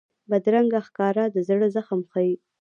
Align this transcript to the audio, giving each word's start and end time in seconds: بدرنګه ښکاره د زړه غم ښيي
بدرنګه 0.29 0.79
ښکاره 0.87 1.23
د 1.29 1.37
زړه 1.47 1.67
غم 1.87 2.01
ښيي 2.11 2.33